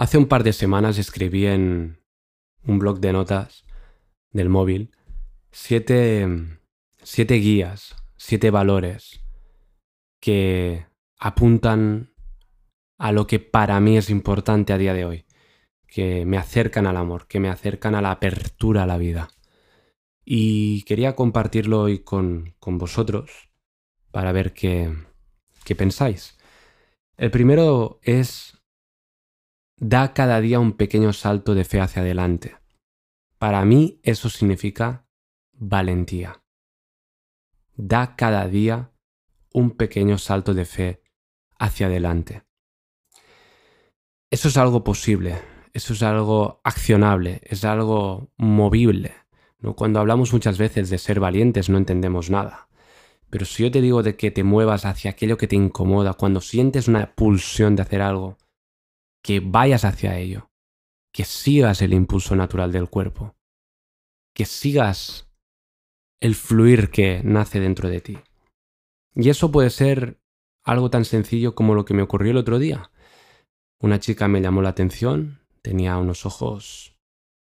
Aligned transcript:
Hace 0.00 0.16
un 0.16 0.28
par 0.28 0.44
de 0.44 0.54
semanas 0.54 0.96
escribí 0.96 1.44
en 1.44 2.00
un 2.64 2.78
blog 2.78 3.00
de 3.00 3.12
notas 3.12 3.66
del 4.32 4.48
móvil 4.48 4.92
siete, 5.52 6.26
siete 7.02 7.34
guías, 7.34 7.96
siete 8.16 8.50
valores 8.50 9.22
que 10.18 10.86
apuntan 11.18 12.14
a 12.96 13.12
lo 13.12 13.26
que 13.26 13.40
para 13.40 13.78
mí 13.80 13.98
es 13.98 14.08
importante 14.08 14.72
a 14.72 14.78
día 14.78 14.94
de 14.94 15.04
hoy, 15.04 15.26
que 15.86 16.24
me 16.24 16.38
acercan 16.38 16.86
al 16.86 16.96
amor, 16.96 17.26
que 17.26 17.38
me 17.38 17.50
acercan 17.50 17.94
a 17.94 18.00
la 18.00 18.12
apertura 18.12 18.84
a 18.84 18.86
la 18.86 18.96
vida. 18.96 19.28
Y 20.24 20.82
quería 20.84 21.14
compartirlo 21.14 21.78
hoy 21.78 21.98
con, 21.98 22.54
con 22.58 22.78
vosotros 22.78 23.50
para 24.10 24.32
ver 24.32 24.54
qué, 24.54 24.94
qué 25.62 25.74
pensáis. 25.74 26.38
El 27.18 27.30
primero 27.30 28.00
es 28.02 28.59
da 29.80 30.12
cada 30.12 30.42
día 30.42 30.60
un 30.60 30.74
pequeño 30.74 31.14
salto 31.14 31.54
de 31.54 31.64
fe 31.64 31.80
hacia 31.80 32.02
adelante. 32.02 32.56
Para 33.38 33.64
mí 33.64 33.98
eso 34.02 34.28
significa 34.28 35.06
valentía. 35.52 36.42
Da 37.76 38.14
cada 38.14 38.46
día 38.46 38.92
un 39.54 39.70
pequeño 39.70 40.18
salto 40.18 40.52
de 40.52 40.66
fe 40.66 41.02
hacia 41.58 41.86
adelante. 41.86 42.42
Eso 44.30 44.48
es 44.48 44.58
algo 44.58 44.84
posible, 44.84 45.40
eso 45.72 45.94
es 45.94 46.02
algo 46.02 46.60
accionable, 46.62 47.40
es 47.44 47.64
algo 47.64 48.30
movible. 48.36 49.14
¿no? 49.60 49.74
Cuando 49.74 49.98
hablamos 49.98 50.34
muchas 50.34 50.58
veces 50.58 50.90
de 50.90 50.98
ser 50.98 51.20
valientes 51.20 51.70
no 51.70 51.78
entendemos 51.78 52.28
nada. 52.28 52.68
Pero 53.30 53.46
si 53.46 53.62
yo 53.62 53.70
te 53.70 53.80
digo 53.80 54.02
de 54.02 54.16
que 54.16 54.30
te 54.30 54.44
muevas 54.44 54.84
hacia 54.84 55.12
aquello 55.12 55.38
que 55.38 55.48
te 55.48 55.56
incomoda, 55.56 56.14
cuando 56.14 56.42
sientes 56.42 56.86
una 56.86 57.14
pulsión 57.14 57.76
de 57.76 57.82
hacer 57.82 58.02
algo, 58.02 58.36
que 59.22 59.40
vayas 59.40 59.84
hacia 59.84 60.18
ello, 60.18 60.50
que 61.12 61.24
sigas 61.24 61.82
el 61.82 61.92
impulso 61.92 62.36
natural 62.36 62.72
del 62.72 62.88
cuerpo, 62.88 63.36
que 64.34 64.44
sigas 64.44 65.28
el 66.20 66.34
fluir 66.34 66.90
que 66.90 67.22
nace 67.24 67.60
dentro 67.60 67.88
de 67.88 68.00
ti. 68.00 68.18
Y 69.14 69.28
eso 69.30 69.50
puede 69.50 69.70
ser 69.70 70.20
algo 70.64 70.90
tan 70.90 71.04
sencillo 71.04 71.54
como 71.54 71.74
lo 71.74 71.84
que 71.84 71.94
me 71.94 72.02
ocurrió 72.02 72.30
el 72.30 72.36
otro 72.36 72.58
día. 72.58 72.90
Una 73.80 73.98
chica 73.98 74.28
me 74.28 74.40
llamó 74.40 74.62
la 74.62 74.68
atención, 74.68 75.40
tenía 75.62 75.96
unos 75.96 76.26
ojos, 76.26 76.96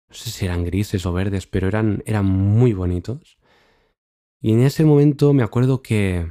no 0.08 0.14
sé 0.14 0.30
si 0.30 0.44
eran 0.44 0.64
grises 0.64 1.06
o 1.06 1.12
verdes, 1.12 1.46
pero 1.46 1.68
eran, 1.68 2.02
muy 2.24 2.72
bonitos. 2.72 3.38
Y 4.40 4.52
en 4.52 4.60
ese 4.60 4.84
momento 4.84 5.32
me 5.32 5.42
acuerdo 5.42 5.82
que 5.82 6.30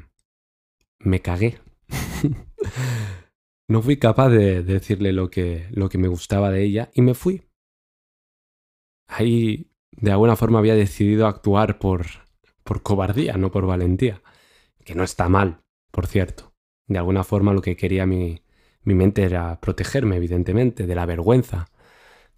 me 1.00 1.22
cagué. 1.22 1.60
No 3.70 3.84
fui 3.84 3.98
capaz 3.98 4.30
de 4.30 4.64
decirle 4.64 5.14
lo 5.14 5.30
que, 5.30 5.68
lo 5.70 5.90
que 5.90 6.00
me 6.00 6.08
gustaba 6.08 6.50
de 6.50 6.64
ella 6.64 6.90
y 6.92 7.04
me 7.04 7.14
fui. 7.14 7.44
Ahí, 9.08 9.70
de 9.92 10.12
alguna 10.12 10.36
forma, 10.36 10.58
había 10.58 10.74
decidido 10.74 11.28
actuar 11.28 11.78
por, 11.78 12.08
por 12.64 12.82
cobardía, 12.82 13.34
no 13.38 13.52
por 13.52 13.68
valentía. 13.68 14.24
Que 14.84 14.96
no 14.96 15.04
está 15.04 15.30
mal, 15.30 15.62
por 15.92 16.08
cierto. 16.08 16.52
De 16.88 16.98
alguna 16.98 17.24
forma 17.24 17.54
lo 17.54 17.62
que 17.62 17.76
quería 17.76 18.08
mi, 18.08 18.42
mi 18.82 18.96
mente 18.96 19.22
era 19.22 19.60
protegerme, 19.62 20.16
evidentemente, 20.16 20.88
de 20.88 20.96
la 20.96 21.06
vergüenza, 21.06 21.68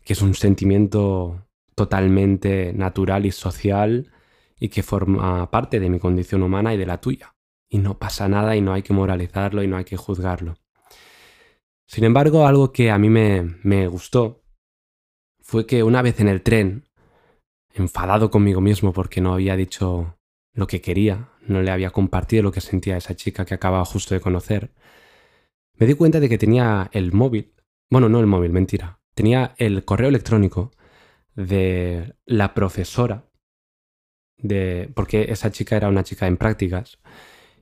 que 0.04 0.12
es 0.12 0.22
un 0.22 0.34
sentimiento 0.34 1.48
totalmente 1.76 2.74
natural 2.74 3.26
y 3.26 3.32
social 3.32 4.12
y 4.60 4.68
que 4.68 4.84
forma 4.84 5.50
parte 5.50 5.80
de 5.80 5.90
mi 5.90 6.00
condición 6.00 6.44
humana 6.44 6.74
y 6.74 6.78
de 6.78 6.88
la 6.88 7.00
tuya. 7.00 7.36
Y 7.70 7.78
no 7.78 7.98
pasa 8.00 8.28
nada 8.28 8.58
y 8.58 8.62
no 8.62 8.74
hay 8.74 8.82
que 8.84 8.92
moralizarlo 8.92 9.64
y 9.64 9.68
no 9.68 9.78
hay 9.78 9.86
que 9.86 9.96
juzgarlo. 9.96 10.56
Sin 11.92 12.06
embargo, 12.06 12.48
algo 12.48 12.72
que 12.72 12.90
a 12.90 12.98
mí 12.98 13.10
me, 13.10 13.88
gustó 13.90 14.46
fue 15.42 15.68
que 15.68 15.84
una 15.84 16.02
vez 16.02 16.22
en 16.22 16.30
el 16.30 16.42
tren, 16.42 16.86
enfadado 17.74 18.32
conmigo 18.32 18.62
mismo 18.62 18.94
porque 18.94 19.20
no 19.20 19.34
había 19.34 19.58
dicho 19.58 20.18
lo 20.54 20.68
que 20.68 20.80
quería, 20.80 21.32
no 21.42 21.62
le 21.62 21.70
había 21.70 21.90
compartido 21.90 22.44
lo 22.44 22.54
que 22.54 22.62
sentía 22.62 22.96
esa 22.96 23.18
chica 23.18 23.44
que 23.44 23.56
acababa 23.56 23.84
justo 23.84 24.14
de 24.14 24.22
conocer, 24.22 24.72
me 25.78 25.86
di 25.86 25.94
cuenta 25.96 26.22
de 26.22 26.30
que 26.30 26.38
tenía 26.38 26.90
el 26.94 27.12
móvil, 27.12 27.54
bueno, 27.90 28.08
no 28.08 28.22
el 28.22 28.26
móvil, 28.26 28.54
mentira, 28.54 29.02
tenía 29.14 29.54
el 29.58 29.84
correo 29.84 30.08
electrónico 30.08 30.72
de 31.36 32.16
la 32.26 32.54
profesora, 32.54 33.26
de, 34.38 34.90
porque 34.96 35.26
esa 35.30 35.52
chica 35.52 35.76
era 35.76 35.90
una 35.90 36.06
chica 36.06 36.26
en 36.26 36.38
prácticas, 36.38 37.00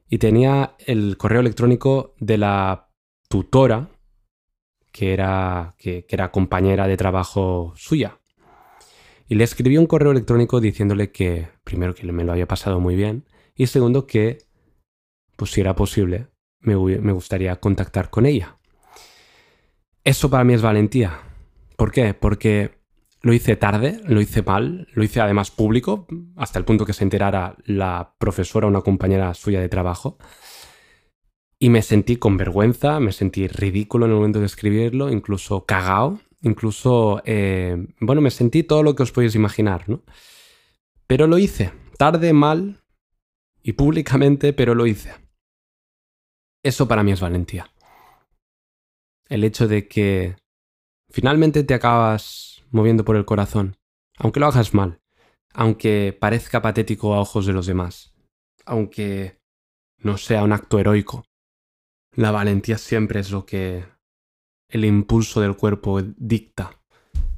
y 0.08 0.20
tenía 0.20 0.76
el 0.86 1.18
correo 1.18 1.42
electrónico 1.42 2.14
de 2.20 2.38
la 2.38 2.92
tutora 3.28 3.90
que 5.00 5.14
era, 5.14 5.76
que, 5.78 6.06
era 6.10 6.30
compañera 6.30 6.86
de 6.86 6.98
trabajo 6.98 7.72
suya. 7.78 8.20
Y 9.30 9.36
le 9.36 9.46
escribí 9.46 9.78
un 9.78 9.86
correo 9.86 10.12
electrónico 10.12 10.60
diciéndole 10.60 11.10
que, 11.10 11.48
primero, 11.64 11.96
que 11.96 12.06
me 12.12 12.26
lo 12.26 12.34
había 12.34 12.50
pasado 12.50 12.82
muy 12.82 12.98
bien, 12.98 13.24
y 13.56 13.68
segundo, 13.68 14.08
que, 14.08 14.40
pues 15.38 15.52
si 15.52 15.62
era 15.62 15.74
posible, 15.74 16.28
me, 16.60 16.76
me 16.76 17.14
gustaría 17.14 17.56
contactar 17.62 18.10
con 18.10 18.26
ella. 18.26 18.58
Eso 20.04 20.30
para 20.30 20.44
mí 20.44 20.54
es 20.54 20.62
valentía. 20.62 21.18
¿Por 21.78 21.94
qué? 21.94 22.14
Porque 22.14 22.82
lo 23.22 23.32
hice 23.32 23.56
tarde, 23.56 24.02
lo 24.04 24.20
hice 24.20 24.42
mal, 24.42 24.90
lo 24.94 25.02
hice 25.02 25.22
además 25.22 25.50
público, 25.50 26.08
hasta 26.36 26.60
el 26.60 26.66
punto 26.66 26.86
que 26.86 26.92
se 26.92 27.06
enterara 27.06 27.56
la 27.64 28.16
profesora, 28.18 28.68
una 28.68 28.82
compañera 28.82 29.34
suya 29.34 29.62
de 29.62 29.70
trabajo. 29.70 30.18
Y 31.62 31.70
me 31.70 31.82
sentí 31.82 32.16
con 32.16 32.38
vergüenza, 32.38 33.02
me 33.02 33.12
sentí 33.12 33.48
ridículo 33.48 34.06
en 34.06 34.12
el 34.12 34.18
momento 34.18 34.40
de 34.40 34.46
escribirlo, 34.46 35.12
incluso 35.12 35.66
cagao, 35.66 36.20
incluso, 36.42 37.22
eh, 37.26 37.88
bueno, 38.00 38.22
me 38.22 38.32
sentí 38.32 38.64
todo 38.64 38.82
lo 38.82 38.96
que 38.96 39.04
os 39.04 39.12
podéis 39.12 39.36
imaginar, 39.36 39.90
¿no? 39.90 40.02
Pero 41.06 41.28
lo 41.28 41.38
hice, 41.38 41.74
tarde, 41.98 42.32
mal 42.32 42.82
y 43.62 43.74
públicamente, 43.74 44.54
pero 44.54 44.74
lo 44.74 44.88
hice. 44.88 45.14
Eso 46.64 46.88
para 46.88 47.04
mí 47.04 47.12
es 47.12 47.20
valentía. 47.20 47.72
El 49.28 49.44
hecho 49.44 49.68
de 49.68 49.88
que 49.88 50.38
finalmente 51.10 51.64
te 51.64 51.74
acabas 51.74 52.64
moviendo 52.72 53.04
por 53.04 53.18
el 53.18 53.26
corazón, 53.26 53.76
aunque 54.18 54.40
lo 54.40 54.48
hagas 54.48 54.74
mal, 54.74 55.02
aunque 55.54 56.18
parezca 56.18 56.62
patético 56.62 57.14
a 57.14 57.20
ojos 57.20 57.46
de 57.46 57.54
los 57.54 57.66
demás, 57.66 58.14
aunque 58.66 59.40
no 59.98 60.18
sea 60.18 60.44
un 60.44 60.54
acto 60.54 60.80
heroico, 60.80 61.26
la 62.16 62.32
valentía 62.32 62.78
siempre 62.78 63.20
es 63.20 63.32
lo 63.32 63.46
que 63.46 63.86
el 64.70 64.86
impulso 64.86 65.42
del 65.42 65.56
cuerpo 65.56 66.02
dicta. 66.02 66.80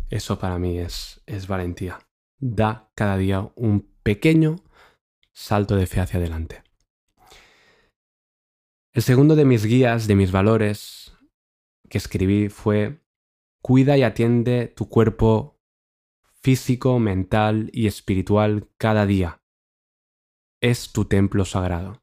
Eso 0.09 0.39
para 0.39 0.57
mí 0.57 0.79
es, 0.79 1.21
es 1.25 1.47
valentía. 1.47 1.99
Da 2.39 2.91
cada 2.95 3.17
día 3.17 3.51
un 3.55 3.89
pequeño 4.03 4.57
salto 5.33 5.75
de 5.75 5.87
fe 5.87 6.01
hacia 6.01 6.19
adelante. 6.19 6.63
El 8.93 9.01
segundo 9.01 9.35
de 9.35 9.45
mis 9.45 9.65
guías, 9.65 10.07
de 10.07 10.15
mis 10.15 10.31
valores 10.31 11.15
que 11.89 11.97
escribí 11.97 12.49
fue 12.49 13.01
cuida 13.61 13.97
y 13.97 14.03
atiende 14.03 14.67
tu 14.67 14.89
cuerpo 14.89 15.61
físico, 16.41 16.99
mental 16.99 17.69
y 17.71 17.87
espiritual 17.87 18.69
cada 18.77 19.05
día. 19.05 19.41
Es 20.61 20.91
tu 20.91 21.05
templo 21.05 21.45
sagrado. 21.45 22.00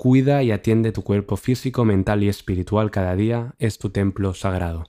Cuida 0.00 0.42
y 0.42 0.50
atiende 0.50 0.92
tu 0.92 1.02
cuerpo 1.04 1.36
físico, 1.36 1.84
mental 1.84 2.22
y 2.22 2.30
espiritual 2.30 2.90
cada 2.90 3.14
día, 3.14 3.54
es 3.58 3.76
tu 3.76 3.90
templo 3.90 4.32
sagrado. 4.32 4.86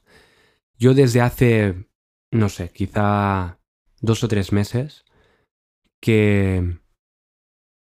Yo 0.77 0.93
desde 0.93 1.19
hace, 1.19 1.89
no 2.31 2.47
sé, 2.47 2.69
quizá 2.71 3.59
dos 3.99 4.23
o 4.23 4.29
tres 4.29 4.53
meses, 4.53 5.03
que 5.99 6.79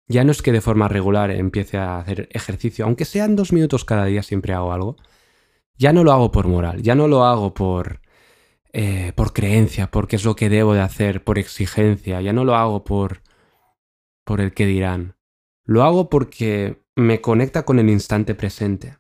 ya 0.07 0.23
no 0.23 0.31
es 0.31 0.43
que 0.43 0.53
de 0.53 0.61
forma 0.61 0.87
regular 0.87 1.33
empiece 1.33 1.77
a 1.77 1.99
hacer 1.99 2.29
ejercicio, 2.31 2.85
aunque 2.85 3.05
sean 3.05 3.35
dos 3.35 3.53
minutos 3.53 3.85
cada 3.85 4.05
día 4.05 4.23
siempre 4.23 4.53
hago 4.53 4.73
algo, 4.73 4.95
ya 5.77 5.93
no 5.93 6.05
lo 6.05 6.13
hago 6.13 6.31
por 6.31 6.47
moral, 6.47 6.83
ya 6.83 6.95
no 6.95 7.09
lo 7.09 7.25
hago 7.25 7.53
por, 7.53 8.01
eh, 8.73 9.13
por 9.17 9.33
creencia, 9.33 9.91
porque 9.91 10.15
es 10.15 10.25
lo 10.25 10.37
que 10.37 10.49
debo 10.49 10.73
de 10.73 10.83
hacer, 10.83 11.25
por 11.25 11.41
exigencia, 11.41 12.21
ya 12.21 12.33
no 12.33 12.45
lo 12.45 12.55
hago 12.55 12.85
por, 12.85 13.23
por 14.25 14.41
el 14.41 14.55
que 14.55 14.67
dirán. 14.67 15.17
Lo 15.65 15.83
hago 15.83 16.09
porque 16.09 16.81
me 16.99 17.21
conecta 17.21 17.65
con 17.65 17.79
el 17.79 17.89
instante 17.91 18.35
presente, 18.35 18.99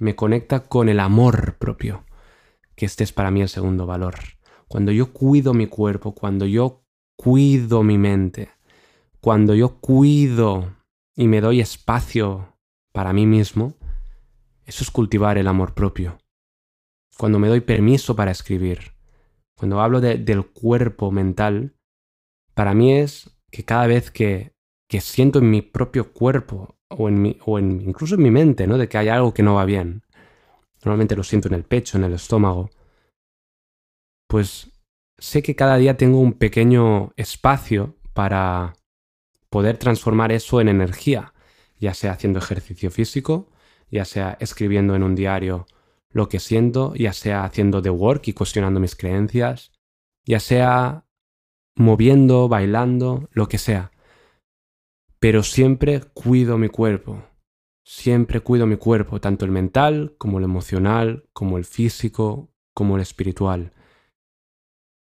me 0.00 0.16
conecta 0.16 0.66
con 0.66 0.88
el 0.88 0.98
amor 0.98 1.56
propio, 1.56 2.04
que 2.74 2.84
este 2.84 3.04
es 3.04 3.12
para 3.12 3.30
mí 3.30 3.40
el 3.40 3.48
segundo 3.48 3.86
valor. 3.86 4.16
Cuando 4.66 4.90
yo 4.90 5.12
cuido 5.12 5.54
mi 5.54 5.68
cuerpo, 5.68 6.16
cuando 6.16 6.46
yo 6.46 6.84
cuido 7.14 7.84
mi 7.84 7.96
mente, 7.96 8.50
cuando 9.20 9.54
yo 9.54 9.78
cuido 9.80 10.74
y 11.14 11.28
me 11.28 11.40
doy 11.40 11.60
espacio 11.60 12.58
para 12.90 13.12
mí 13.12 13.24
mismo, 13.24 13.76
eso 14.66 14.82
es 14.82 14.90
cultivar 14.90 15.38
el 15.38 15.46
amor 15.46 15.74
propio. 15.74 16.18
Cuando 17.16 17.38
me 17.38 17.46
doy 17.46 17.60
permiso 17.60 18.16
para 18.16 18.32
escribir, 18.32 18.96
cuando 19.56 19.80
hablo 19.80 20.00
del 20.00 20.46
cuerpo 20.46 21.12
mental, 21.12 21.76
para 22.54 22.74
mí 22.74 22.94
es 22.94 23.30
que 23.52 23.64
cada 23.64 23.86
vez 23.86 24.10
que, 24.10 24.56
que 24.88 25.00
siento 25.00 25.38
en 25.38 25.50
mi 25.50 25.62
propio 25.62 26.12
cuerpo 26.12 26.81
o, 26.98 27.58
incluso 27.58 28.14
en 28.14 28.22
mi 28.22 28.30
mente, 28.30 28.66
¿no? 28.66 28.78
De 28.78 28.88
que 28.88 28.98
hay 28.98 29.08
algo 29.08 29.34
que 29.34 29.42
no 29.42 29.54
va 29.54 29.64
bien. 29.64 30.02
Normalmente 30.84 31.16
lo 31.16 31.22
siento 31.22 31.48
en 31.48 31.54
el 31.54 31.64
pecho, 31.64 31.98
en 31.98 32.04
el 32.04 32.14
estómago. 32.14 32.70
pues 34.28 34.70
sé 35.18 35.42
que 35.42 35.54
cada 35.54 35.76
día 35.76 35.96
tengo 35.96 36.18
un 36.18 36.32
pequeño 36.32 37.12
espacio 37.16 37.94
para 38.12 38.74
poder 39.50 39.76
transformar 39.78 40.32
eso 40.32 40.60
en 40.60 40.68
energía, 40.68 41.32
ya 41.78 41.94
sea 41.94 42.12
haciendo 42.12 42.40
ejercicio 42.40 42.90
físico, 42.90 43.48
ya 43.90 44.04
sea 44.04 44.36
escribiendo 44.40 44.96
en 44.96 45.04
un 45.04 45.14
diario 45.14 45.66
lo 46.10 46.28
que 46.28 46.40
siento, 46.40 46.94
ya 46.94 47.12
sea 47.12 47.44
haciendo 47.44 47.82
the 47.82 47.90
work 47.90 48.26
y 48.26 48.32
cuestionando 48.32 48.80
mis 48.80 48.96
creencias, 48.96 49.70
ya 50.24 50.40
sea 50.40 51.04
moviendo, 51.76 52.48
bailando, 52.48 53.28
lo 53.32 53.48
que 53.48 53.58
sea. 53.58 53.91
Pero 55.22 55.44
siempre 55.44 56.00
cuido 56.00 56.58
mi 56.58 56.68
cuerpo, 56.68 57.22
siempre 57.84 58.40
cuido 58.40 58.66
mi 58.66 58.76
cuerpo, 58.76 59.20
tanto 59.20 59.44
el 59.44 59.52
mental 59.52 60.16
como 60.18 60.38
el 60.38 60.44
emocional, 60.44 61.28
como 61.32 61.58
el 61.58 61.64
físico, 61.64 62.52
como 62.74 62.96
el 62.96 63.02
espiritual. 63.02 63.72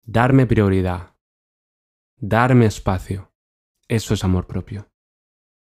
Darme 0.06 0.48
prioridad, 0.48 1.18
darme 2.16 2.66
espacio, 2.66 3.34
eso 3.90 4.14
es 4.14 4.24
amor 4.24 4.48
propio. 4.48 4.88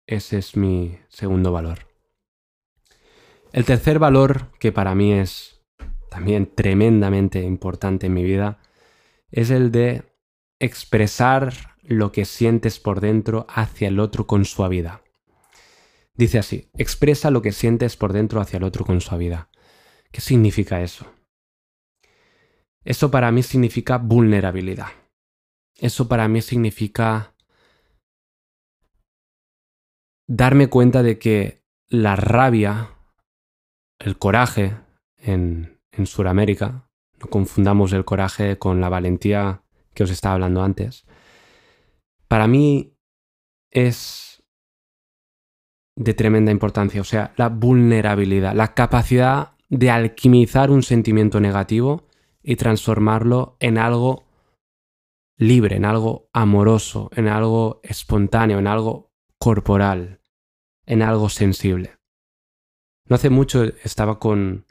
Ese 0.06 0.38
es 0.38 0.56
mi 0.56 1.00
segundo 1.08 1.50
valor. 1.50 1.88
El 3.52 3.64
tercer 3.64 3.98
valor, 3.98 4.52
que 4.60 4.70
para 4.70 4.94
mí 4.94 5.14
es 5.14 5.64
también 6.10 6.46
tremendamente 6.54 7.42
importante 7.42 8.06
en 8.06 8.14
mi 8.14 8.22
vida, 8.22 8.60
es 9.32 9.50
el 9.50 9.72
de 9.72 10.04
expresar 10.60 11.73
lo 11.84 12.12
que 12.12 12.24
sientes 12.24 12.80
por 12.80 13.00
dentro 13.00 13.46
hacia 13.48 13.88
el 13.88 14.00
otro 14.00 14.26
con 14.26 14.44
suavidad. 14.44 15.02
Dice 16.16 16.38
así, 16.38 16.70
expresa 16.76 17.30
lo 17.30 17.42
que 17.42 17.52
sientes 17.52 17.96
por 17.96 18.12
dentro 18.12 18.40
hacia 18.40 18.56
el 18.56 18.64
otro 18.64 18.84
con 18.84 19.00
suavidad. 19.00 19.48
¿Qué 20.10 20.20
significa 20.20 20.80
eso? 20.80 21.06
Eso 22.84 23.10
para 23.10 23.32
mí 23.32 23.42
significa 23.42 23.98
vulnerabilidad. 23.98 24.88
Eso 25.76 26.08
para 26.08 26.28
mí 26.28 26.40
significa 26.40 27.34
darme 30.26 30.68
cuenta 30.68 31.02
de 31.02 31.18
que 31.18 31.64
la 31.88 32.16
rabia 32.16 32.94
el 33.98 34.18
coraje 34.18 34.76
en, 35.16 35.80
en 35.92 36.06
Sudamérica, 36.06 36.88
no 37.20 37.28
confundamos 37.28 37.92
el 37.92 38.04
coraje 38.04 38.58
con 38.58 38.80
la 38.80 38.88
valentía 38.88 39.62
que 39.94 40.04
os 40.04 40.10
estaba 40.10 40.34
hablando 40.34 40.62
antes, 40.62 41.06
para 42.34 42.48
mí 42.48 42.98
es 43.70 44.42
de 45.96 46.14
tremenda 46.14 46.50
importancia, 46.50 47.00
o 47.00 47.04
sea, 47.04 47.32
la 47.36 47.48
vulnerabilidad, 47.48 48.56
la 48.56 48.74
capacidad 48.74 49.52
de 49.68 49.92
alquimizar 49.92 50.72
un 50.72 50.82
sentimiento 50.82 51.38
negativo 51.38 52.08
y 52.42 52.56
transformarlo 52.56 53.56
en 53.60 53.78
algo 53.78 54.24
libre, 55.38 55.76
en 55.76 55.84
algo 55.84 56.28
amoroso, 56.32 57.08
en 57.14 57.28
algo 57.28 57.78
espontáneo, 57.84 58.58
en 58.58 58.66
algo 58.66 59.12
corporal, 59.38 60.20
en 60.86 61.02
algo 61.02 61.28
sensible. 61.28 61.98
No 63.08 63.14
hace 63.14 63.30
mucho 63.30 63.62
estaba 63.62 64.18
con, 64.18 64.66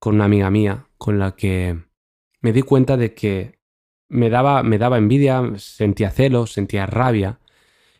con 0.00 0.16
una 0.16 0.24
amiga 0.24 0.50
mía 0.50 0.88
con 0.98 1.20
la 1.20 1.36
que 1.36 1.84
me 2.40 2.52
di 2.52 2.62
cuenta 2.62 2.96
de 2.96 3.14
que 3.14 3.55
me 4.08 4.30
daba, 4.30 4.62
me 4.62 4.78
daba 4.78 4.98
envidia, 4.98 5.42
sentía 5.56 6.10
celos, 6.10 6.52
sentía 6.52 6.86
rabia, 6.86 7.40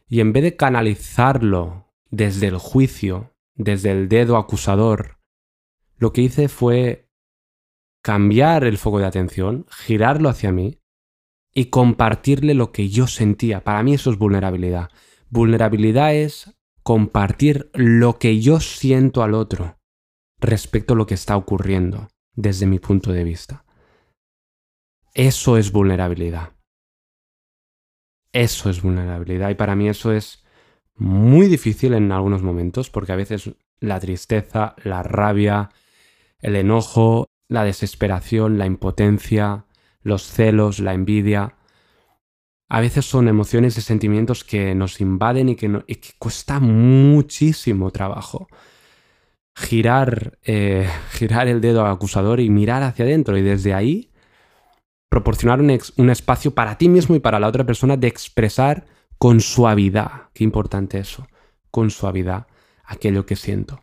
y 0.08 0.20
en 0.20 0.32
vez 0.32 0.42
de 0.42 0.56
canalizarlo 0.56 1.92
desde 2.10 2.46
el 2.46 2.58
juicio, 2.58 3.34
desde 3.54 3.90
el 3.90 4.08
dedo 4.08 4.36
acusador, 4.36 5.18
lo 5.98 6.12
que 6.12 6.22
hice 6.22 6.48
fue 6.48 7.08
cambiar 8.02 8.64
el 8.64 8.78
foco 8.78 9.00
de 9.00 9.06
atención, 9.06 9.66
girarlo 9.68 10.28
hacia 10.28 10.52
mí 10.52 10.78
y 11.52 11.66
compartirle 11.66 12.54
lo 12.54 12.70
que 12.70 12.88
yo 12.88 13.06
sentía. 13.06 13.64
Para 13.64 13.82
mí 13.82 13.94
eso 13.94 14.10
es 14.10 14.18
vulnerabilidad. 14.18 14.90
Vulnerabilidad 15.28 16.14
es 16.14 16.56
compartir 16.82 17.70
lo 17.74 18.18
que 18.18 18.40
yo 18.40 18.60
siento 18.60 19.24
al 19.24 19.34
otro 19.34 19.78
respecto 20.38 20.94
a 20.94 20.96
lo 20.96 21.06
que 21.06 21.14
está 21.14 21.36
ocurriendo 21.36 22.08
desde 22.34 22.66
mi 22.66 22.78
punto 22.78 23.10
de 23.10 23.24
vista. 23.24 23.65
Eso 25.16 25.56
es 25.56 25.72
vulnerabilidad. 25.72 26.52
Eso 28.34 28.68
es 28.68 28.82
vulnerabilidad 28.82 29.48
y 29.48 29.54
para 29.54 29.74
mí 29.74 29.88
eso 29.88 30.12
es 30.12 30.44
muy 30.94 31.46
difícil 31.46 31.94
en 31.94 32.12
algunos 32.12 32.42
momentos 32.42 32.90
porque 32.90 33.12
a 33.12 33.16
veces 33.16 33.50
la 33.80 33.98
tristeza, 33.98 34.76
la 34.84 35.02
rabia, 35.02 35.70
el 36.40 36.54
enojo, 36.54 37.24
la 37.48 37.64
desesperación, 37.64 38.58
la 38.58 38.66
impotencia, 38.66 39.64
los 40.02 40.22
celos, 40.22 40.80
la 40.80 40.92
envidia, 40.92 41.54
a 42.68 42.80
veces 42.82 43.06
son 43.06 43.28
emociones 43.28 43.78
y 43.78 43.80
sentimientos 43.80 44.44
que 44.44 44.74
nos 44.74 45.00
invaden 45.00 45.48
y 45.48 45.56
que, 45.56 45.82
cuesta 46.18 46.60
muchísimo 46.60 47.90
trabajo. 47.90 48.48
Girar, 49.56 50.38
eh, 50.42 50.86
girar 51.12 51.48
el 51.48 51.62
dedo 51.62 51.86
acusador 51.86 52.38
y 52.38 52.50
mirar 52.50 52.82
hacia 52.82 53.06
adentro 53.06 53.38
y 53.38 53.42
desde 53.42 53.72
ahí 53.72 54.10
proporcionar 55.08 55.60
un, 55.60 56.10
espacio 56.10 56.54
para 56.54 56.78
ti 56.78 56.88
mismo 56.88 57.14
y 57.14 57.20
para 57.20 57.40
la 57.40 57.48
otra 57.48 57.64
persona 57.64 57.96
de 57.96 58.08
expresar 58.08 58.86
con 59.18 59.40
suavidad, 59.40 60.30
qué 60.34 60.44
importante 60.44 60.98
eso, 60.98 61.26
con 61.70 61.90
suavidad 61.90 62.46
aquello 62.84 63.26
que 63.26 63.36
siento. 63.36 63.82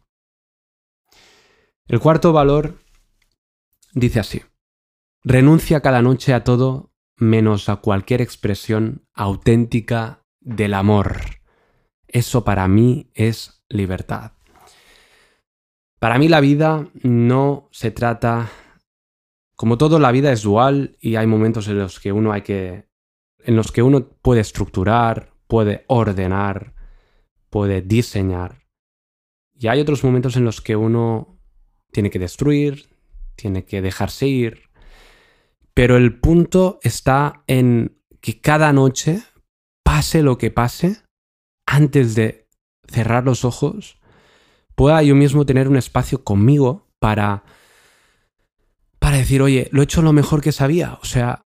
El 1.87 1.99
cuarto 1.99 2.33
valor 2.33 2.79
dice 3.93 4.19
así, 4.19 4.41
renuncia 5.23 5.81
cada 5.81 6.01
noche 6.01 6.33
a 6.33 6.43
todo 6.43 6.91
menos 7.17 7.69
a 7.69 7.77
cualquier 7.77 8.21
expresión 8.21 9.05
auténtica 9.13 10.23
del 10.39 10.73
amor. 10.73 11.17
Eso 12.07 12.43
para 12.43 12.67
mí 12.67 13.09
es 13.13 13.63
libertad. 13.69 14.33
Para 15.99 16.19
mí 16.19 16.27
la 16.27 16.41
vida 16.41 16.87
no 17.01 17.69
se 17.71 17.91
trata... 17.91 18.51
Como 19.63 19.77
todo, 19.77 19.97
la 19.97 20.11
vida 20.11 20.33
es 20.33 20.41
dual 20.41 20.97
y 20.99 21.15
hay 21.15 21.25
momentos 21.25 21.69
en 21.69 21.79
los 21.79 22.01
que 22.01 22.11
uno 22.11 22.33
hay 22.33 22.41
que... 22.41 22.89
en 23.45 23.55
los 23.55 23.71
que 23.71 23.81
uno 23.81 24.09
puede 24.21 24.41
estructurar, 24.41 25.31
puede 25.47 25.85
ordenar, 25.87 26.73
puede 27.49 27.81
diseñar. 27.81 28.67
Y 29.57 29.67
hay 29.69 29.79
otros 29.79 30.03
momentos 30.03 30.35
en 30.35 30.43
los 30.43 30.59
que 30.59 30.75
uno 30.75 31.39
tiene 31.93 32.09
que 32.09 32.19
destruir, 32.19 32.89
tiene 33.37 33.63
que 33.63 33.81
dejarse 33.81 34.27
ir, 34.27 34.63
pero 35.73 35.95
el 35.95 36.19
punto 36.19 36.79
está 36.83 37.45
en 37.47 38.01
que 38.19 38.41
cada 38.41 38.73
noche, 38.73 39.23
pase 39.81 40.23
lo 40.23 40.37
que 40.37 40.51
pase, 40.51 41.03
antes 41.65 42.15
de 42.15 42.49
cerrar 42.85 43.23
los 43.23 43.45
ojos, 43.45 43.97
pueda 44.75 45.01
yo 45.03 45.15
mismo 45.15 45.45
tener 45.45 45.69
un 45.69 45.77
espacio 45.77 46.21
conmigo 46.25 46.89
para 46.99 47.45
para 49.03 49.17
decir, 49.17 49.41
oye, 49.41 49.67
lo 49.73 49.81
he 49.81 49.83
hecho 49.83 50.01
lo 50.01 50.13
mejor 50.13 50.39
que 50.39 50.53
sabía. 50.53 50.97
O 51.01 51.05
sea, 51.05 51.41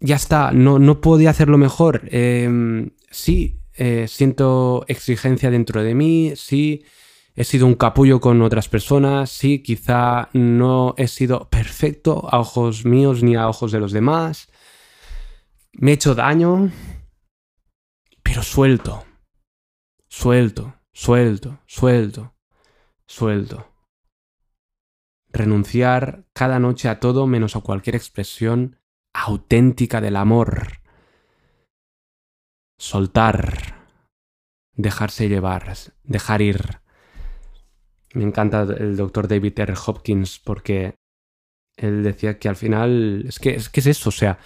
ya 0.00 0.16
está, 0.16 0.50
no, 0.50 0.80
no 0.80 1.00
podía 1.00 1.30
hacerlo 1.30 1.56
mejor. 1.56 2.02
Em, 2.10 2.90
sí, 3.12 3.60
eh, 3.74 4.06
siento 4.08 4.84
exigencia 4.88 5.52
dentro 5.52 5.84
de 5.84 5.94
mí, 5.94 6.32
sí, 6.34 6.84
he 7.36 7.44
sido 7.44 7.68
un 7.68 7.76
capullo 7.76 8.20
con 8.20 8.42
otras 8.42 8.68
personas, 8.68 9.30
sí, 9.30 9.62
quizá 9.62 10.30
no 10.32 10.96
he 10.96 11.06
sido 11.06 11.48
perfecto 11.48 12.28
a 12.28 12.40
ojos 12.40 12.84
míos 12.84 13.22
ni 13.22 13.36
a 13.36 13.48
ojos 13.48 13.70
de 13.70 13.78
los 13.78 13.92
demás, 13.92 14.48
me 15.74 15.92
he 15.92 15.94
hecho 15.94 16.16
daño, 16.16 16.72
pero 18.20 18.42
suelto, 18.42 19.04
suelto, 20.08 20.74
suelto, 20.92 21.60
suelto, 21.66 22.34
suelto. 23.06 23.73
Renunciar 25.34 26.24
cada 26.32 26.58
noche 26.58 26.88
a 26.88 27.00
todo 27.00 27.26
menos 27.26 27.56
a 27.56 27.60
cualquier 27.60 27.96
expresión 27.96 28.78
auténtica 29.12 30.00
del 30.00 30.16
amor. 30.16 30.80
Soltar, 32.78 33.86
dejarse 34.74 35.28
llevar, 35.28 35.74
dejar 36.04 36.40
ir 36.40 36.84
me 38.14 38.22
encanta 38.22 38.62
el 38.62 38.96
doctor 38.96 39.28
David 39.28 39.58
R. 39.58 39.74
Hopkins 39.86 40.38
porque 40.38 40.94
él 41.76 42.04
decía 42.04 42.38
que 42.38 42.48
al 42.48 42.56
final 42.56 43.24
es 43.28 43.38
que, 43.38 43.56
es 43.56 43.68
que 43.68 43.80
es 43.80 43.86
eso, 43.86 44.08
o 44.08 44.12
sea, 44.12 44.38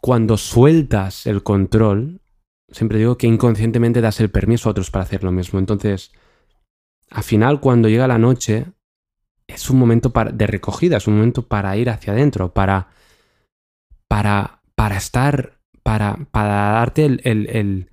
cuando 0.00 0.36
sueltas 0.36 1.26
el 1.26 1.42
control, 1.42 2.20
siempre 2.70 2.98
digo 2.98 3.16
que 3.16 3.26
inconscientemente 3.26 4.02
das 4.02 4.20
el 4.20 4.30
permiso 4.30 4.68
a 4.68 4.72
otros 4.72 4.90
para 4.90 5.04
hacer 5.04 5.24
lo 5.24 5.32
mismo. 5.32 5.58
Entonces, 5.58 6.12
al 7.10 7.22
final, 7.22 7.60
cuando 7.60 7.88
llega 7.88 8.06
la 8.06 8.18
noche, 8.18 8.66
es 9.46 9.70
un 9.70 9.78
momento 9.78 10.12
de 10.32 10.46
recogida, 10.46 10.96
es 10.96 11.06
un 11.06 11.16
momento 11.16 11.46
para 11.46 11.76
ir 11.76 11.90
hacia 11.90 12.12
adentro, 12.12 12.52
para, 12.52 12.88
para, 14.08 14.62
para 14.74 14.96
estar, 14.96 15.58
para, 15.82 16.16
para 16.30 16.48
darte 16.48 17.04
el, 17.04 17.88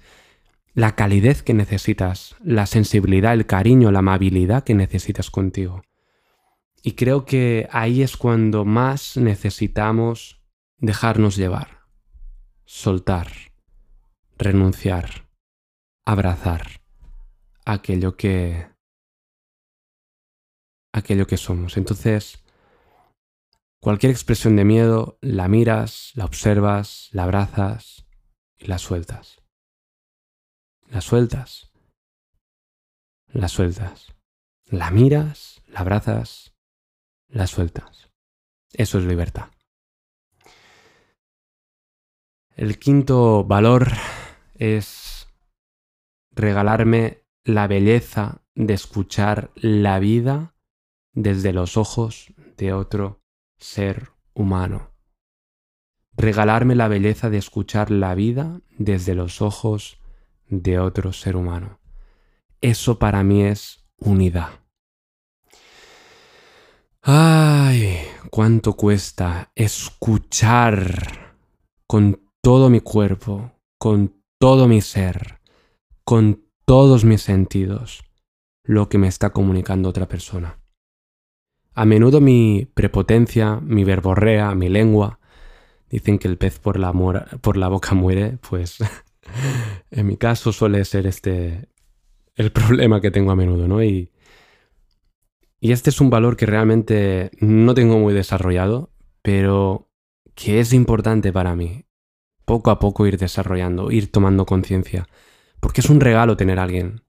la 0.74 0.96
calidez 0.96 1.44
que 1.44 1.54
necesitas, 1.54 2.36
la 2.44 2.66
sensibilidad, 2.66 3.34
el 3.34 3.46
cariño, 3.46 3.92
la 3.92 4.00
amabilidad 4.00 4.64
que 4.64 4.74
necesitas 4.74 5.30
contigo. 5.30 5.82
Y 6.84 6.94
creo 6.94 7.26
que 7.26 7.68
ahí 7.72 8.02
es 8.02 8.18
cuando 8.18 8.66
más 8.66 9.18
necesitamos 9.18 10.42
dejarnos 10.78 11.36
llevar, 11.36 11.82
soltar, 12.66 13.28
renunciar, 14.38 15.28
abrazar 16.06 16.82
aquello 17.66 18.16
que 18.16 18.71
aquello 20.94 21.28
que 21.28 21.38
somos. 21.38 21.78
Entonces, 21.78 22.44
cualquier 23.80 24.12
expresión 24.12 24.56
de 24.56 24.66
miedo 24.66 25.18
la 25.22 25.48
miras, 25.48 26.12
la 26.16 26.26
observas, 26.26 27.10
la 27.12 27.24
abrazas 27.24 28.06
y 28.58 28.66
la 28.66 28.78
sueltas. 28.78 29.42
La 30.88 31.02
sueltas. 31.02 31.72
La 33.28 33.48
sueltas. 33.48 34.14
La 34.66 34.92
miras, 34.92 35.62
la 35.68 35.82
abrazas, 35.82 36.54
la 37.28 37.48
sueltas. 37.48 38.10
Eso 38.74 39.00
es 39.00 39.06
libertad. 39.06 39.50
El 42.56 42.78
quinto 42.78 43.44
valor 43.44 43.88
es 44.54 45.28
regalarme 46.32 47.24
la 47.44 47.68
belleza 47.68 48.44
de 48.56 48.74
escuchar 48.74 49.52
la 49.56 50.00
vida 50.00 50.51
desde 51.14 51.54
los 51.54 51.78
ojos 51.78 52.34
de 52.58 52.74
otro 52.74 53.22
ser 53.58 54.12
humano. 54.34 54.92
Regalarme 56.16 56.76
la 56.76 56.88
belleza 56.88 57.30
de 57.30 57.38
escuchar 57.38 57.90
la 57.90 58.16
vida 58.16 58.62
desde 58.78 59.16
los 59.16 59.42
ojos 59.42 60.00
de 60.48 60.80
otro 60.80 61.14
ser 61.14 61.36
humano. 61.36 61.80
Eso 62.60 63.00
para 63.00 63.24
mí 63.24 63.44
es 63.44 63.86
unidad. 63.98 64.50
Ay, 67.02 67.98
cuánto 68.30 68.74
cuesta 68.74 69.52
escuchar 69.56 71.36
con 71.88 72.22
todo 72.42 72.70
mi 72.70 72.80
cuerpo, 72.80 73.52
con 73.80 74.22
todo 74.40 74.68
mi 74.68 74.82
ser, 74.82 75.40
con 76.04 76.46
todos 76.66 77.04
mis 77.04 77.22
sentidos, 77.22 78.04
lo 78.64 78.88
que 78.88 78.98
me 78.98 79.08
está 79.08 79.32
comunicando 79.32 79.90
otra 79.90 80.08
persona. 80.08 80.61
A 81.82 81.86
menudo 81.86 82.22
mi 82.22 82.68
prepotencia, 82.72 83.60
mi 83.60 83.84
verborrea, 83.84 84.54
mi 84.54 84.70
lengua, 84.70 85.20
dicen 85.90 86.20
que 86.20 86.28
el 86.28 86.38
pez 86.38 86.60
por 86.60 86.78
la, 86.78 86.92
boca 86.92 87.96
muere, 87.96 88.38
pues 88.48 88.78
en 89.90 90.06
mi 90.06 90.16
caso 90.16 90.54
suele 90.54 90.86
ser 90.86 91.08
este 91.08 91.70
el 92.36 92.52
problema 92.52 93.02
que 93.02 93.10
tengo 93.10 93.32
a 93.32 93.36
menudo, 93.36 93.68
¿no? 93.68 93.84
Y, 93.84 94.12
y 95.60 95.72
este 95.72 95.90
es 95.90 96.00
un 96.02 96.12
valor 96.12 96.38
que 96.38 96.46
realmente 96.46 97.32
no 97.40 97.74
tengo 97.74 97.98
muy 97.98 98.14
desarrollado, 98.14 98.92
pero 99.24 99.90
que 100.36 100.60
es 100.60 100.74
importante 100.74 101.34
para 101.34 101.56
mí. 101.56 101.86
Poco 102.46 102.70
a 102.70 102.78
poco 102.78 103.08
ir 103.08 103.18
desarrollando, 103.18 103.90
ir 103.90 104.12
tomando 104.12 104.46
conciencia. 104.46 105.08
Porque 105.60 105.82
es 105.82 105.90
un 105.90 106.00
regalo 106.00 106.38
tener 106.38 106.60
a 106.60 106.64
alguien 106.64 107.02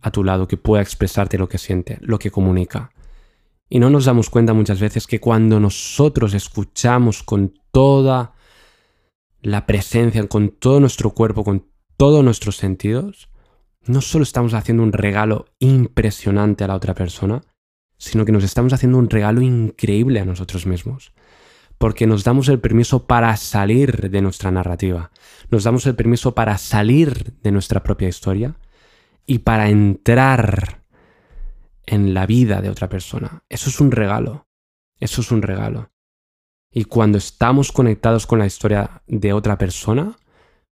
a 0.00 0.12
tu 0.12 0.22
lado 0.22 0.46
que 0.46 0.56
pueda 0.56 0.80
expresarte 0.80 1.38
lo 1.38 1.48
que 1.48 1.58
siente, 1.58 1.98
lo 2.02 2.20
que 2.20 2.30
comunica. 2.30 2.91
Y 3.74 3.78
no 3.78 3.88
nos 3.88 4.04
damos 4.04 4.28
cuenta 4.28 4.52
muchas 4.52 4.80
veces 4.80 5.06
que 5.06 5.18
cuando 5.18 5.58
nosotros 5.58 6.34
escuchamos 6.34 7.22
con 7.22 7.54
toda 7.70 8.34
la 9.40 9.64
presencia, 9.64 10.28
con 10.28 10.50
todo 10.50 10.78
nuestro 10.78 11.12
cuerpo, 11.12 11.42
con 11.42 11.64
todos 11.96 12.22
nuestros 12.22 12.56
sentidos, 12.56 13.30
no 13.86 14.02
solo 14.02 14.24
estamos 14.24 14.52
haciendo 14.52 14.82
un 14.82 14.92
regalo 14.92 15.46
impresionante 15.58 16.64
a 16.64 16.66
la 16.66 16.74
otra 16.74 16.94
persona, 16.94 17.40
sino 17.96 18.26
que 18.26 18.32
nos 18.32 18.44
estamos 18.44 18.74
haciendo 18.74 18.98
un 18.98 19.08
regalo 19.08 19.40
increíble 19.40 20.20
a 20.20 20.26
nosotros 20.26 20.66
mismos. 20.66 21.14
Porque 21.78 22.06
nos 22.06 22.24
damos 22.24 22.50
el 22.50 22.60
permiso 22.60 23.06
para 23.06 23.34
salir 23.38 24.10
de 24.10 24.20
nuestra 24.20 24.50
narrativa, 24.50 25.12
nos 25.50 25.64
damos 25.64 25.86
el 25.86 25.94
permiso 25.94 26.34
para 26.34 26.58
salir 26.58 27.38
de 27.42 27.52
nuestra 27.52 27.82
propia 27.82 28.08
historia 28.08 28.54
y 29.24 29.38
para 29.38 29.70
entrar 29.70 30.81
en 31.86 32.14
la 32.14 32.26
vida 32.26 32.60
de 32.60 32.70
otra 32.70 32.88
persona. 32.88 33.44
Eso 33.48 33.70
es 33.70 33.80
un 33.80 33.90
regalo. 33.90 34.46
Eso 34.98 35.20
es 35.20 35.30
un 35.32 35.42
regalo. 35.42 35.90
Y 36.70 36.84
cuando 36.84 37.18
estamos 37.18 37.72
conectados 37.72 38.26
con 38.26 38.38
la 38.38 38.46
historia 38.46 39.02
de 39.06 39.32
otra 39.32 39.58
persona, 39.58 40.16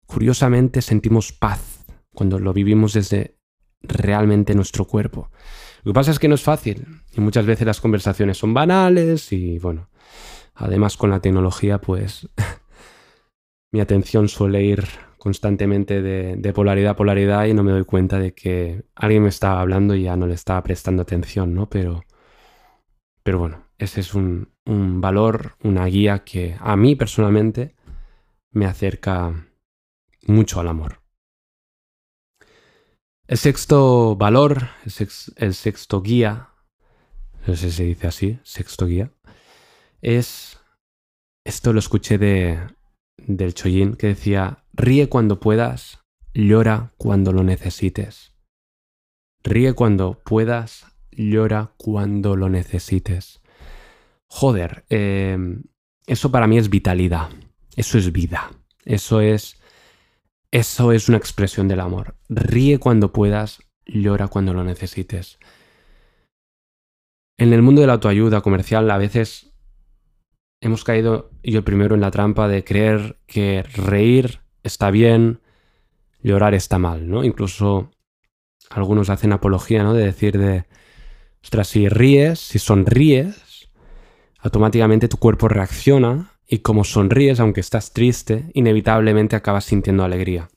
curiosamente 0.07 0.83
sentimos 0.83 1.33
paz 1.33 1.85
cuando 2.15 2.39
lo 2.39 2.53
vivimos 2.53 2.93
desde 2.95 3.37
realmente 3.83 4.55
nuestro 4.55 4.87
cuerpo. 4.87 5.31
Lo 5.83 5.93
que 5.93 5.95
pasa 5.95 6.11
es 6.11 6.19
que 6.19 6.29
no 6.29 6.35
es 6.35 6.43
fácil 6.43 6.87
y 7.13 7.21
muchas 7.21 7.47
veces 7.47 7.67
las 7.67 7.81
conversaciones 7.81 8.39
son 8.39 8.55
banales 8.55 9.33
y 9.33 9.59
bueno, 9.59 9.91
además 10.55 10.97
con 10.97 11.11
la 11.11 11.21
tecnología 11.21 11.81
pues 11.81 12.29
mi 13.73 13.81
atención 13.81 14.29
suele 14.29 14.63
ir 14.63 14.87
constantemente 15.21 16.01
de, 16.01 16.53
polaridad 16.55 16.93
a 16.93 16.97
polaridad 16.97 17.45
y 17.45 17.53
no 17.53 17.63
me 17.63 17.73
doy 17.73 17.85
cuenta 17.85 18.19
de 18.19 18.33
que 18.33 18.85
alguien 18.95 19.23
me 19.23 19.29
estaba 19.29 19.61
hablando 19.61 19.95
y 19.95 20.05
ya 20.05 20.17
no 20.17 20.27
le 20.27 20.33
estaba 20.33 20.63
prestando 20.63 21.03
atención, 21.03 21.55
¿no? 21.55 21.69
Pero, 21.69 22.05
pero 23.23 23.39
bueno, 23.39 23.67
ese 23.77 24.01
es 24.01 24.15
un, 24.15 24.49
un 24.65 25.03
valor, 25.03 25.57
una 25.63 25.85
guía 25.85 26.25
que 26.25 26.57
a 26.59 26.75
mí 26.75 26.97
personalmente 26.97 27.77
me 28.51 28.65
acerca 28.65 29.47
mucho 30.27 30.59
al 30.59 30.69
amor. 30.69 31.03
El 33.27 33.37
sexto 33.37 34.17
valor, 34.17 34.71
el, 35.37 35.55
sexto 35.55 36.01
guía, 36.01 36.49
no 37.47 37.55
sé 37.55 37.71
si 37.71 37.77
se 37.77 37.85
dice 37.85 38.07
así, 38.07 38.41
sexto 38.43 38.87
guía, 38.87 39.13
es, 40.01 40.59
esto 41.45 41.75
lo 41.75 41.79
escuché 41.79 42.17
de, 42.17 42.59
del 43.19 43.53
Choyin 43.53 43.97
que 43.97 44.07
decía, 44.07 44.60
ríe 44.73 45.09
cuando 45.09 45.41
puedas, 45.41 46.01
llora 46.35 46.93
cuando 46.97 47.33
lo 47.33 47.43
necesites. 47.43 48.35
Ríe 49.43 49.73
cuando 49.75 50.21
puedas, 50.25 50.87
llora 51.11 51.73
cuando 51.77 52.37
lo 52.37 52.49
necesites. 52.49 53.41
Joder, 54.27 54.85
em, 54.89 55.65
eso 56.07 56.31
para 56.31 56.47
mí 56.47 56.59
es 56.59 56.71
vitalidad, 56.71 57.31
eso 57.77 57.99
es 57.99 58.13
vida, 58.13 58.51
eso 58.85 59.21
es... 59.21 59.57
Eso 60.53 60.91
es 60.91 61.09
una 61.09 61.17
expresión 61.17 61.69
del 61.69 61.79
amor. 61.79 62.17
Ríe 62.29 62.81
cuando 62.81 63.13
puedas, 63.13 63.63
llora 63.87 64.27
cuando 64.27 64.53
lo 64.53 64.65
necesites. 64.65 65.39
En 67.39 67.53
el 67.53 67.63
mundo 67.63 67.81
de 67.81 67.87
la 67.87 67.93
autoayuda 67.95 68.41
comercial 68.41 68.91
a 68.91 68.99
veces 68.99 69.51
hemos 70.61 70.85
caído 70.85 71.31
yo 71.43 71.65
primero 71.65 71.95
en 71.95 72.01
la 72.01 72.11
trampa 72.11 72.49
de 72.49 72.65
creer 72.65 73.19
que 73.27 73.63
reír 73.63 74.40
está 74.63 74.91
bien, 74.91 75.41
llorar 76.23 76.55
está 76.55 76.79
mal, 76.79 77.09
¿no? 77.09 77.25
Incluso 77.25 77.91
algunos 78.69 79.11
hacen 79.11 79.33
apología, 79.33 79.83
¿no? 79.83 79.95
De 79.95 80.05
decir 80.05 80.39
de, 80.39 80.65
ostras, 81.43 81.69
si 81.69 81.89
ríes, 81.89 82.39
si 82.39 82.59
sonríes, 82.59 83.71
automáticamente 84.39 85.09
tu 85.09 85.19
cuerpo 85.19 85.49
reacciona 85.49 86.33
y 86.47 86.59
como 86.59 86.85
sonríes, 86.85 87.41
aunque 87.41 87.61
estás 87.61 87.93
triste, 87.93 88.51
inevitablemente 88.55 89.37
acabas 89.37 89.65
sintiendo 89.65 90.05
alegría. 90.05 90.49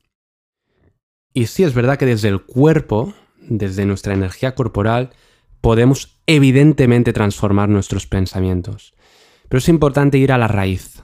Y 1.34 1.48
sí 1.48 1.64
es 1.64 1.74
verdad 1.74 1.98
que 1.98 2.06
desde 2.06 2.30
el 2.30 2.42
cuerpo, 2.42 3.14
desde 3.42 3.86
nuestra 3.86 4.14
energía 4.14 4.56
corporal, 4.56 5.12
podemos 5.62 6.20
evidentemente 6.28 7.14
transformar 7.14 7.70
nuestros 7.70 8.06
pensamientos. 8.06 8.94
Pero 9.50 9.60
es 9.60 9.70
importante 9.70 10.18
ir 10.18 10.32
a 10.32 10.38
la 10.38 10.48
raíz. 10.48 11.04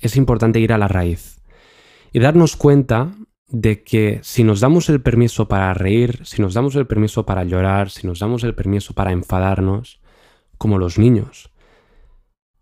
Es 0.00 0.16
importante 0.16 0.60
ir 0.60 0.72
a 0.72 0.78
la 0.78 0.88
raíz. 0.88 1.35
Y 2.16 2.18
darnos 2.18 2.56
cuenta 2.56 3.12
de 3.46 3.84
que 3.84 4.20
si 4.22 4.42
nos 4.42 4.60
damos 4.60 4.88
el 4.88 5.02
permiso 5.02 5.48
para 5.48 5.74
reír, 5.74 6.24
si 6.24 6.40
nos 6.40 6.54
damos 6.54 6.74
el 6.74 6.86
permiso 6.86 7.26
para 7.26 7.44
llorar, 7.44 7.90
si 7.90 8.06
nos 8.06 8.20
damos 8.20 8.42
el 8.42 8.54
permiso 8.54 8.94
para 8.94 9.12
enfadarnos, 9.12 10.00
como 10.56 10.78
los 10.78 10.96
niños, 10.96 11.50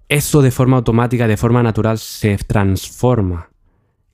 eso 0.08 0.42
de 0.42 0.50
forma 0.50 0.78
automática, 0.78 1.28
de 1.28 1.36
forma 1.36 1.62
natural, 1.62 1.98
se 1.98 2.36
transforma 2.36 3.50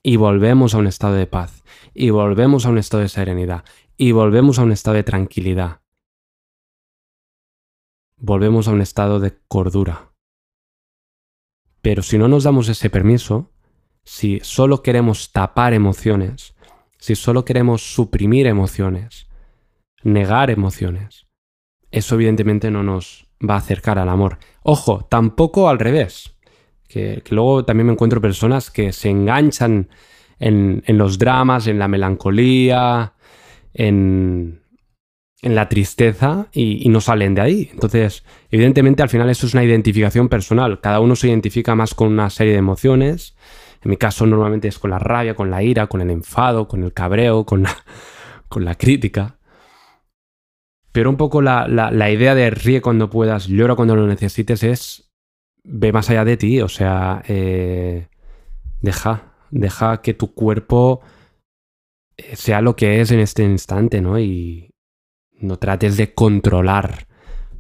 y 0.03 0.17
volvemos 0.17 0.75
a 0.75 0.79
un 0.79 0.87
estado 0.87 1.15
de 1.15 1.27
paz, 1.27 1.65
y 1.95 2.11
volvemos 2.11 2.67
a 2.67 2.69
un 2.69 2.77
estado 2.77 3.03
de 3.03 3.09
serenidad, 3.09 3.65
y 3.97 4.13
volvemos 4.13 4.59
a 4.59 4.63
un 4.65 4.73
estado 4.73 4.97
de 4.97 5.05
tranquilidad. 5.05 5.81
Volvemos 8.19 8.69
a 8.69 8.73
un 8.73 8.83
estado 8.83 9.21
de 9.21 9.39
cordura. 9.49 10.13
Pero 11.81 12.03
si 12.03 12.19
no 12.19 12.29
nos 12.29 12.45
damos 12.45 12.69
ese 12.69 12.91
permiso, 12.91 13.50
si 14.11 14.41
solo 14.43 14.83
queremos 14.83 15.31
tapar 15.31 15.73
emociones, 15.73 16.55
si 16.99 17.15
solo 17.15 17.45
queremos 17.45 17.95
suprimir 17.95 18.49
emociones, 18.49 19.29
negar 20.03 20.51
emociones, 20.51 21.29
eso 21.93 22.17
evidentemente 22.17 22.73
no 22.73 22.83
nos 22.83 23.29
va 23.49 23.55
a 23.55 23.59
acercar 23.59 24.01
al 24.01 24.09
amor. 24.09 24.39
Ojo, 24.65 25.07
tampoco 25.09 25.69
al 25.69 25.79
revés. 25.79 26.35
Que, 26.89 27.23
luego 27.31 27.65
también 27.65 27.87
me 27.87 27.93
encuentro 27.93 28.21
personas 28.21 28.73
que 28.73 28.93
se 28.93 29.11
enganchan 29.11 29.89
en, 30.41 30.83
los 30.89 31.17
dramas, 31.17 31.69
en 31.69 31.79
la 31.79 31.87
melancolía, 31.87 33.13
en, 33.73 34.61
la 35.41 35.69
tristeza 35.69 36.49
y, 36.53 36.89
no 36.89 37.01
salen 37.01 37.37
de 37.37 37.43
ahí. 37.43 37.69
Entonces, 37.73 38.25
evidentemente 38.51 39.05
al 39.05 39.09
final 39.09 39.31
esto 39.31 39.47
es 39.47 39.55
una 39.55 39.63
identificación 39.63 40.29
personal. 40.29 40.81
Cada 40.81 40.99
uno 40.99 41.15
se 41.15 41.29
identifica 41.29 41.77
más 41.77 41.95
con 41.95 42.09
una 42.09 42.29
serie 42.29 42.55
de 42.55 42.59
emociones. 42.59 43.37
En 43.83 43.91
mi 43.91 43.97
caso 43.97 44.27
normalmente 44.27 44.69
es 44.69 44.79
con 44.79 44.91
la 44.91 44.99
rabia, 44.99 45.35
con 45.35 45.51
la 45.51 45.63
ira, 45.63 45.87
con 45.87 46.01
el 46.01 46.11
enfado, 46.11 46.69
con 46.69 46.85
el 46.85 46.93
cabreo, 46.93 47.45
con 47.45 47.63
la, 47.63 48.75
crítica. 48.75 49.39
Pero 50.93 51.11
un 51.11 51.17
poco 51.17 51.41
la, 51.41 52.11
idea 52.11 52.35
de 52.35 52.51
ríe 52.51 52.83
cuando 52.83 53.09
puedas, 53.09 53.47
llora 53.47 53.75
cuando 53.75 53.97
lo 53.97 54.07
necesites 54.07 54.63
es 54.63 55.11
ve 55.63 55.93
más 55.93 56.11
allá 56.11 56.25
de 56.25 56.37
ti. 56.37 56.61
O 56.61 56.69
sea, 56.69 57.23
eh, 57.29 58.09
deja, 58.83 59.35
deja 59.51 60.03
que 60.03 60.15
tu 60.15 60.35
cuerpo 60.35 61.01
eh, 62.17 62.37
sea 62.37 62.61
lo 62.61 62.77
que 62.77 63.01
es 63.01 63.11
en 63.13 63.21
este 63.21 63.45
instante, 63.45 64.01
¿no? 64.01 64.19
Y, 64.19 64.71
no 65.41 65.59
trates 65.59 65.97
de 65.97 66.15
controlar 66.15 67.07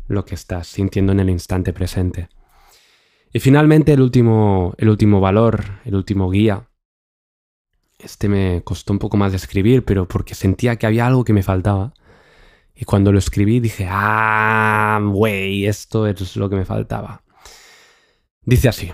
lo 0.06 0.24
que 0.24 0.34
estás 0.34 0.66
sintiendo 0.66 1.12
en 1.12 1.20
el 1.20 1.30
instante 1.30 1.72
presente. 1.72 2.28
Y 3.32 3.40
finalmente 3.40 3.92
el 3.92 4.00
último, 4.00 4.74
el 4.76 4.88
último 4.88 5.20
valor, 5.20 5.64
el 5.84 5.94
último 5.94 6.30
guía. 6.30 6.68
Este 7.98 8.28
me 8.28 8.62
costó 8.64 8.92
un 8.92 8.98
poco 8.98 9.16
más 9.16 9.32
de 9.32 9.36
escribir, 9.36 9.84
pero 9.84 10.08
porque 10.08 10.34
sentía 10.34 10.76
que 10.76 10.86
había 10.86 11.06
algo 11.06 11.24
que 11.24 11.32
me 11.32 11.42
faltaba. 11.42 11.94
Y 12.74 12.84
cuando 12.84 13.12
lo 13.12 13.18
escribí 13.18 13.60
dije, 13.60 13.86
ah, 13.88 14.98
güey, 15.02 15.66
esto 15.66 16.06
es 16.06 16.36
lo 16.36 16.48
que 16.48 16.56
me 16.56 16.64
faltaba. 16.64 17.22
Dice 18.42 18.68
así, 18.68 18.90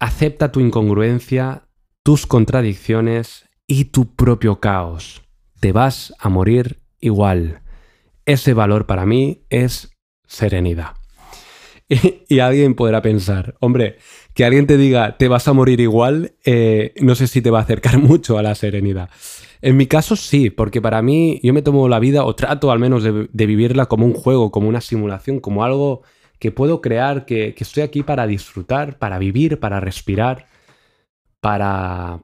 acepta 0.00 0.50
tu 0.50 0.60
incongruencia, 0.60 1.68
tus 2.02 2.26
contradicciones 2.26 3.48
y 3.66 3.86
tu 3.86 4.14
propio 4.14 4.60
caos. 4.60 5.22
Te 5.60 5.72
vas 5.72 6.12
a 6.18 6.28
morir 6.28 6.82
igual. 7.00 7.62
Ese 8.26 8.52
valor 8.52 8.86
para 8.86 9.06
mí 9.06 9.46
es 9.48 9.92
serenidad. 10.26 10.96
Y, 12.28 12.38
alguien 12.40 12.74
podrá 12.74 13.02
pensar, 13.02 13.54
hombre, 13.60 13.98
que 14.34 14.44
alguien 14.44 14.66
te 14.66 14.76
diga 14.76 15.16
te 15.18 15.28
vas 15.28 15.46
a 15.46 15.52
morir 15.52 15.80
igual, 15.80 16.34
eh, 16.44 16.94
no 17.00 17.14
sé 17.14 17.26
si 17.26 17.42
te 17.42 17.50
va 17.50 17.60
a 17.60 17.62
acercar 17.62 17.98
mucho 18.10 18.38
a 18.38 18.42
la 18.42 18.54
serenidad. 18.54 19.10
En 19.60 19.76
mi 19.76 19.86
caso 19.86 20.16
sí, 20.16 20.50
porque 20.50 20.82
para 20.82 21.00
mí 21.00 21.40
yo 21.42 21.54
me 21.54 21.62
tomo 21.62 21.88
la 21.88 21.98
vida 21.98 22.24
o 22.24 22.34
trato 22.34 22.70
al 22.70 22.78
menos 22.78 23.02
de, 23.02 23.46
vivirla 23.46 23.86
como 23.86 24.04
un 24.04 24.12
juego, 24.12 24.50
como 24.50 24.68
una 24.68 24.80
simulación, 24.80 25.40
como 25.40 25.64
algo 25.64 26.02
que 26.38 26.50
puedo 26.50 26.80
crear, 26.80 27.24
que, 27.24 27.54
que 27.54 27.64
estoy 27.64 27.82
aquí 27.82 28.02
para 28.02 28.26
disfrutar, 28.26 28.98
para 28.98 29.18
vivir, 29.18 29.60
para 29.60 29.80
respirar, 29.80 30.46
para, 31.40 32.20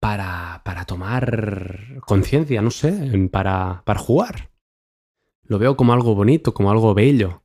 para, 0.00 0.84
tomar 0.86 2.00
conciencia, 2.06 2.60
no 2.60 2.70
sé, 2.70 3.28
para, 3.30 3.82
para 3.84 4.00
jugar. 4.00 4.50
Lo 5.42 5.58
veo 5.58 5.76
como 5.76 5.92
algo 5.92 6.14
bonito, 6.14 6.52
como 6.54 6.70
algo 6.70 6.94
bello. 6.94 7.43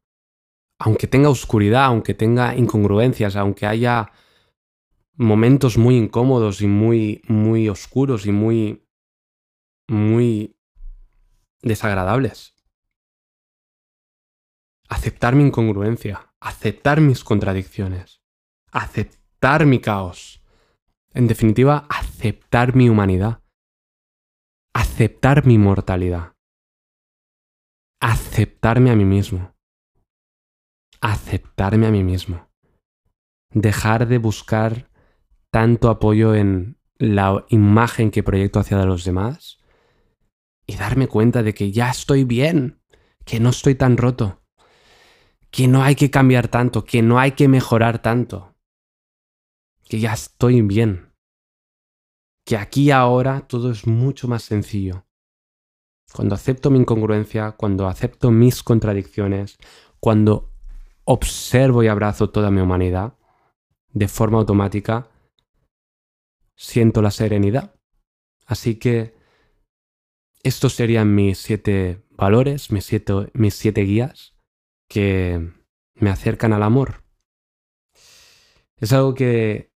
Aunque 0.79 1.07
tenga 1.07 1.29
oscuridad, 1.29 1.86
aunque 1.86 2.13
tenga 2.13 2.55
incongruencias, 2.55 3.36
aunque 3.36 3.65
haya 3.65 4.12
momentos 5.15 5.77
muy 5.77 5.98
incómodos 5.98 6.62
y 6.62 6.67
muy, 6.67 7.21
muy 7.27 7.67
oscuros 7.67 8.25
y 8.25 8.31
muy, 8.31 8.88
muy 9.89 10.55
desagradables. 11.62 12.55
Aceptar 14.88 15.36
mi 15.36 15.43
incongruencia, 15.43 16.33
aceptar 16.39 17.01
mis 17.01 17.24
contradicciones, 17.24 18.21
aceptar 18.71 19.65
mi 19.65 19.79
caos 19.79 20.39
en 21.13 21.27
definitiva, 21.27 21.88
aceptar 21.89 22.75
mi 22.75 22.89
humanidad. 22.89 23.41
Aceptar 24.74 25.45
mi 25.45 25.57
mortalidad. 25.57 26.33
Aceptarme 28.00 28.91
a 28.91 28.95
mí 28.95 29.05
mismo. 29.05 29.55
Aceptarme 31.01 31.87
a 31.87 31.91
mí 31.91 32.03
mismo. 32.03 32.49
Dejar 33.53 34.07
de 34.07 34.17
buscar 34.17 34.89
tanto 35.51 35.89
apoyo 35.89 36.35
en 36.35 36.77
la 36.97 37.45
imagen 37.49 38.12
que 38.12 38.23
proyecto 38.23 38.59
hacia 38.59 38.83
los 38.85 39.05
demás 39.05 39.59
y 40.67 40.75
darme 40.75 41.07
cuenta 41.07 41.41
de 41.41 41.53
que 41.53 41.71
ya 41.71 41.89
estoy 41.89 42.25
bien, 42.25 42.81
que 43.25 43.39
no 43.39 43.49
estoy 43.49 43.75
tan 43.75 43.97
roto, 43.97 44.43
que 45.49 45.67
no 45.67 45.83
hay 45.83 45.95
que 45.95 46.12
cambiar 46.12 46.47
tanto, 46.47 46.83
que 46.83 47.01
no 47.01 47.17
hay 47.17 47.31
que 47.31 47.47
mejorar 47.47 48.01
tanto, 48.01 48.55
que 49.88 49.99
ya 49.99 50.13
estoy 50.13 50.62
bien, 50.62 51.13
que 52.45 52.57
aquí 52.57 52.91
ahora 52.91 53.47
todo 53.47 53.71
es 53.71 53.88
mucho 53.88 54.27
más 54.27 54.43
sencillo. 54.43 55.05
Cuando 56.13 56.35
acepto 56.35 56.69
mi 56.69 56.79
incongruencia, 56.79 57.51
cuando 57.53 57.88
acepto 57.88 58.29
mis 58.31 58.62
contradicciones, 58.62 59.57
cuando 59.99 60.48
observo 61.12 61.82
y 61.82 61.88
abrazo 61.88 62.30
toda 62.30 62.52
mi 62.52 62.62
humanidad, 62.62 63.17
de 63.93 64.08
forma 64.08 64.38
automática, 64.38 65.10
siento 66.56 67.02
la 67.02 67.10
serenidad. 67.10 67.74
Así 68.45 68.76
que 68.76 69.15
estos 70.43 70.74
serían 70.74 71.15
mis 71.15 71.39
siete 71.39 72.06
valores, 72.12 72.72
mis 72.72 72.86
siete, 72.86 73.32
mis 73.34 73.56
siete 73.56 73.82
guías 73.82 74.36
que 74.88 75.52
me 75.95 76.12
acercan 76.12 76.54
al 76.54 76.62
amor. 76.62 77.04
Es 78.78 78.93
algo 78.93 79.15
que 79.15 79.72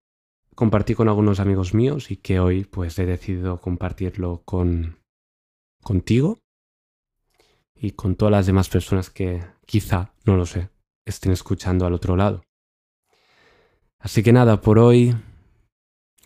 compartí 0.54 0.96
con 0.96 1.08
algunos 1.08 1.39
amigos 1.39 1.74
míos 1.74 2.12
y 2.12 2.17
que 2.17 2.41
hoy 2.41 2.65
pues 2.65 3.00
he 3.00 3.06
decidido 3.06 3.62
compartirlo 3.62 4.41
con 4.44 5.00
contigo 5.82 6.39
y 7.74 7.91
con 7.91 8.17
todas 8.17 8.34
las 8.34 8.48
demás 8.48 8.67
personas 8.67 9.10
que 9.10 9.41
quizá, 9.65 10.13
no 10.26 10.36
lo 10.36 10.46
sé, 10.46 10.70
estén 11.05 11.31
escuchando 11.31 11.85
al 11.85 11.93
otro 11.93 12.15
lado. 12.15 12.43
Así 13.99 14.23
que 14.23 14.33
nada, 14.33 14.61
por 14.61 14.79
hoy 14.79 15.15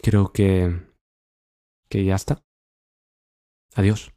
creo 0.01 0.31
que 0.31 0.85
que 1.89 2.03
ya 2.03 2.15
está. 2.15 2.41
Adiós. 3.75 4.14